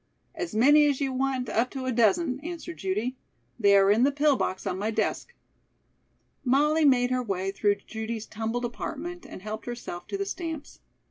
"As 0.33 0.55
many 0.55 0.87
as 0.87 0.99
you 0.99 1.13
want 1.13 1.47
up 1.47 1.69
to 1.69 1.85
a 1.85 1.91
dozen," 1.91 2.39
answered 2.39 2.77
Judy. 2.77 3.17
"They 3.59 3.77
are 3.77 3.91
in 3.91 4.01
the 4.01 4.11
pill 4.11 4.35
box 4.35 4.65
on 4.65 4.79
my 4.79 4.89
desk." 4.89 5.35
Molly 6.43 6.85
made 6.85 7.11
her 7.11 7.21
way 7.21 7.51
through 7.51 7.75
Judy's 7.85 8.25
tumbled 8.25 8.65
apartment 8.65 9.27
and 9.29 9.43
helped 9.43 9.67
herself 9.67 10.07
to 10.07 10.17
the 10.17 10.25
stamps. 10.25 10.79